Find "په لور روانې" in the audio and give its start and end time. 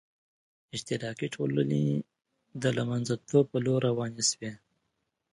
3.51-4.23